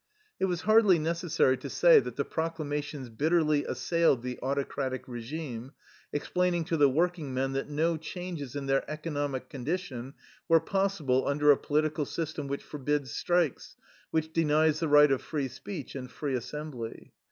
It 0.39 0.45
was 0.45 0.61
hardly 0.61 0.97
necessary 0.97 1.57
to 1.57 1.69
say 1.69 1.99
that 1.99 2.15
the 2.15 2.25
proclamations 2.25 3.07
bitterly 3.09 3.65
assailed 3.65 4.23
the 4.23 4.39
au 4.41 4.55
tocratic 4.55 5.03
regime, 5.07 5.73
explaining 6.11 6.65
to 6.65 6.77
the 6.77 6.89
working 6.89 7.35
men 7.35 7.51
that 7.51 7.69
no 7.69 7.97
changes 7.97 8.55
in 8.55 8.65
their 8.65 8.83
economic 8.89 9.47
condition 9.47 10.15
were 10.49 10.59
possible 10.59 11.27
under 11.27 11.51
a 11.51 11.55
political 11.57 12.05
system 12.05 12.47
which 12.47 12.63
forbids 12.63 13.11
strikes, 13.11 13.75
which 14.09 14.33
denies 14.33 14.79
the 14.79 14.87
right 14.87 15.11
of 15.11 15.21
free 15.21 15.47
speech 15.47 15.93
and 15.93 16.09
free 16.09 16.33
assembly. 16.33 17.13